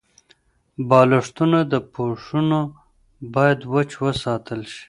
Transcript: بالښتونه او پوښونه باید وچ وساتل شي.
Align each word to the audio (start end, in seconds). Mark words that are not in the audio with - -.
بالښتونه 0.89 1.59
او 1.75 1.81
پوښونه 1.93 2.59
باید 3.33 3.59
وچ 3.73 3.91
وساتل 4.05 4.61
شي. 4.73 4.79